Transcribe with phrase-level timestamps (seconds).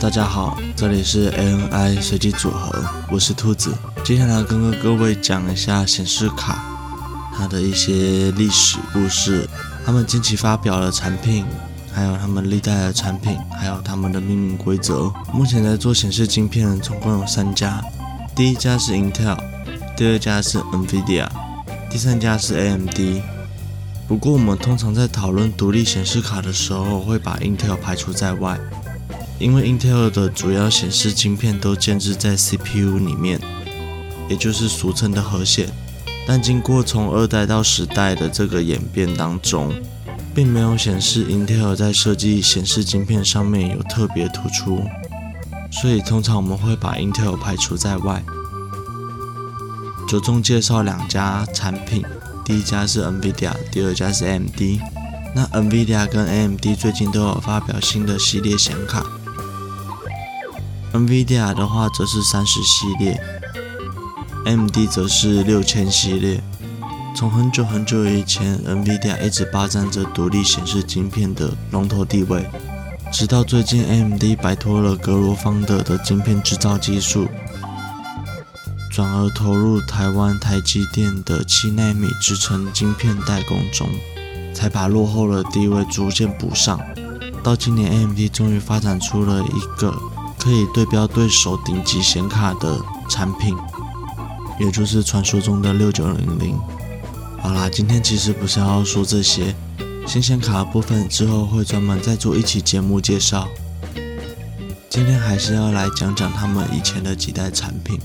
[0.00, 3.74] 大家好，这里是 ANI 随机组合，我是兔子。
[4.04, 6.64] 接下来跟各位讲一下显示卡
[7.36, 9.48] 它的一些历史故事，
[9.84, 11.44] 他们近期发表的产品，
[11.92, 15.12] 还有他们历代的产品，还有他们的命名规则。
[15.32, 17.82] 目前在做显示晶片的总共有三家，
[18.36, 19.36] 第一家是 Intel，
[19.96, 21.26] 第二家是 NVIDIA，
[21.90, 23.20] 第三家是 AMD。
[24.06, 28.58] 不过我们通常在讨论独立显示卡的时候，会把 Intel 排除在外，
[29.38, 33.40] 因为 Intel 的主要显示晶片都建置在 CPU 里面，
[34.28, 35.68] 也就是俗称的核显。
[36.26, 39.72] 但经过从二代到十代的这个演变当中，
[40.34, 44.82] 并没有显示 Intel 在设计显示晶片上面有特别突出，
[45.70, 48.22] 所以通常我们会把 Intel 排除在外，
[50.08, 52.04] 着重介绍两家产品。
[52.44, 54.80] 第一家是 NVIDIA，第二家是 AMD。
[55.34, 59.04] 那 NVIDIA 跟 AMD 最近都有发表新的系列显卡。
[60.92, 63.20] NVIDIA 的话则是三十系列
[64.46, 66.42] ，AMD 则是六千系列。
[67.14, 72.46] 从很久很久以前，NVIDIA 一直霸占着独立显示晶片的龙头地位，
[73.12, 77.28] 直到最近 AMD 摆脱了格罗方德的晶片制造技术。
[78.90, 83.88] 转而投入台湾台积电的七纳米制程晶片代工中，
[84.54, 86.80] 才把落后的地位逐渐补上。
[87.42, 89.94] 到今年，AMD 终于发展出了一个
[90.38, 93.56] 可以对标对手顶级显卡的产品，
[94.58, 96.56] 也就是传说中的六九零零。
[97.40, 99.54] 好啦，今天其实不是要说这些
[100.06, 103.48] 新显卡的部分，之后会专门再做一期节目介绍。
[104.88, 108.00] 今天还是要来讲讲他们以前的几代产品。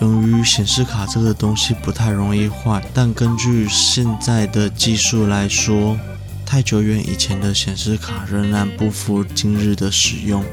[0.00, 5.96] 由于显示卡这个东西不太容易坏，但根据现在的技术来说，
[6.44, 10.44] 太久远以前的显示卡仍然不符今日的使用，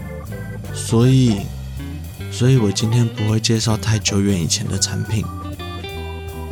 [0.73, 1.41] 所以，
[2.31, 5.23] 所以我今天不会介绍太久远以前的产品。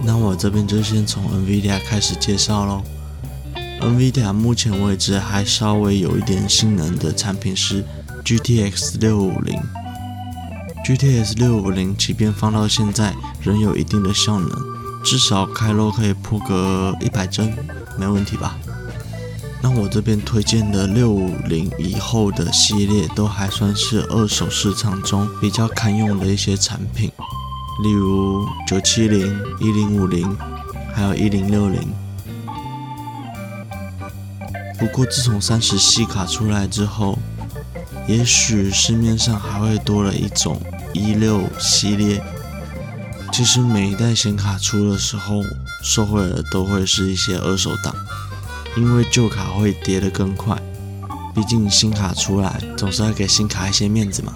[0.03, 2.81] 那我这边就先从 NVIDIA 开始介绍喽。
[3.81, 7.83] NVIDIA 目前为止还稍微有一点性能的产品是
[8.23, 9.59] GTX 650。
[10.85, 14.49] GTX 650，即便放到现在，仍有一定的效能，
[15.03, 17.53] 至少开肉可以破个一百帧，
[17.97, 18.57] 没问题吧？
[19.61, 27.11] 那我这边推荐的650以后的系列，都还算是二手市场中比较堪用的一些产品，
[27.83, 30.37] 例如970、1050，
[30.93, 31.79] 还有1060。
[34.79, 37.19] 不过自从三十系卡出来之后，
[38.07, 40.61] 也许市面上还会多了一种。
[40.91, 42.19] 一六系列，
[43.31, 45.43] 其实每一代显卡出的时候，
[45.83, 47.93] 受惠的都会是一些二手党，
[48.75, 50.55] 因为旧卡会跌得更快，
[51.33, 54.35] 毕竟新卡出来总是要给新卡一些面子嘛。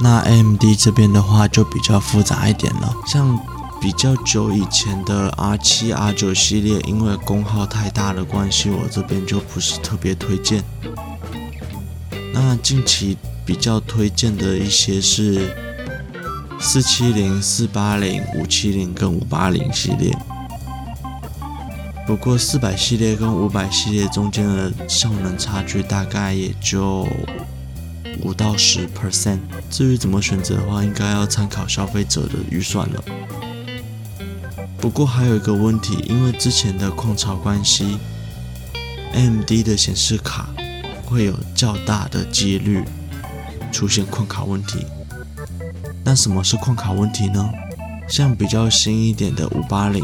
[0.00, 3.38] 那 AMD 这边的话就比较复杂一点了，像
[3.80, 10.62] 比较久以前的 R 七、R 九系列，因为功耗太大的关系，我这边就不是特别推荐。
[12.32, 13.16] 那近期。
[13.46, 15.54] 比较推荐的一些是
[16.58, 20.10] 四七零、四八零、五七零跟五八零系列。
[22.06, 27.08] 不过四百系列跟五百系列中间的效能差距大概也就
[28.22, 29.40] 五到十 percent。
[29.68, 33.04] 至于怎么选择的话，应该要参考消费者的预算了。
[34.78, 37.98] 不过还有一个问题，因为之前的矿潮关系
[39.12, 40.48] ，AMD 的显示卡
[41.04, 42.84] 会有较大的几率。
[43.72, 44.86] 出现矿卡问题，
[46.02, 47.50] 那什么是矿卡问题呢？
[48.08, 50.02] 像比较新一点的五八零，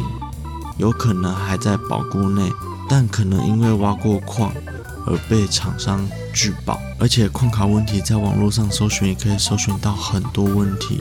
[0.82, 2.50] 有可能还在保固内，
[2.88, 4.52] 但可能因为挖过矿
[5.06, 6.04] 而被厂商
[6.34, 6.76] 拒保。
[6.98, 11.00] 而且矿卡问题在网络上搜寻也可以搜寻到很多问题，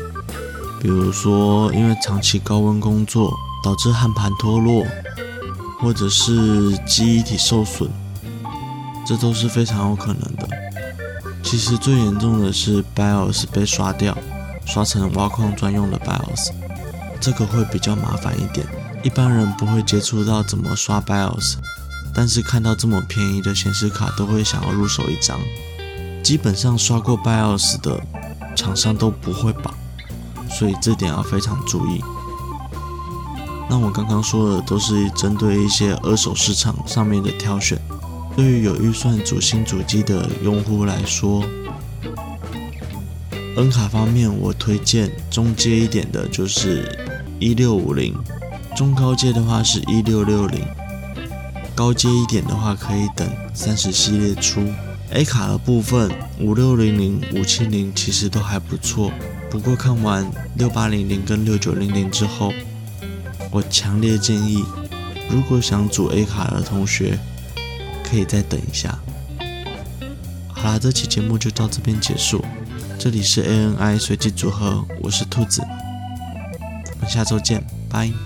[0.79, 3.33] 比如说因为长期高温工作
[3.63, 4.85] 导致焊盘脱落，
[5.79, 7.89] 或者是记忆体受损，
[9.03, 10.47] 这都是非常有可能的。
[11.41, 14.15] 其实最严重的是 BIOS 被刷掉，
[14.63, 16.51] 刷成挖矿专用的 BIOS，
[17.21, 18.65] 这个会比较麻烦一点。
[19.03, 21.55] 一般人不会接触到怎么刷 BIOS，
[22.13, 25.39] 但是看到这么便宜的显示卡，都会想要入手一张。
[26.23, 28.01] 基本上刷过 BIOS 的
[28.55, 29.73] 厂商都不会保，
[30.49, 32.03] 所以这点要非常注意。
[33.69, 37.79] 那我刚刚说的都是针对一些二手市场上面的挑选。
[38.35, 41.43] 对于有预算主新主机的用户来说
[43.57, 47.09] ，N 卡方面我推荐中阶一点的就是
[47.41, 48.13] 一六五零，
[48.75, 50.63] 中高阶的话是一六六零，
[51.73, 54.61] 高阶一点的话可以等三十系列出。
[55.09, 59.11] A 卡的部分，五六零零、五七零其实都还不错。
[59.49, 62.53] 不过看完六八零零跟六九零零之后，
[63.49, 64.63] 我强烈建议，
[65.27, 67.17] 如果想组 A 卡的同学，
[68.03, 68.99] 可以再等一下。
[70.47, 72.45] 好啦，这期节目就到这边结束。
[72.99, 75.63] 这里是 ANI 随机组合，我是兔子，
[77.01, 78.11] 们下周见，拜。